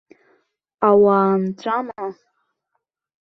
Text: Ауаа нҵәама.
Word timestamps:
Ауаа 0.87 1.31
нҵәама. 1.41 2.03